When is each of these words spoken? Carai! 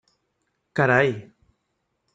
Carai! 0.73 1.11